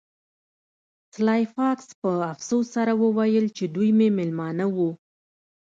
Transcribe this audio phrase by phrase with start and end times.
[1.13, 4.89] سلای فاکس په افسوس سره وویل چې دوی مې میلمانه وو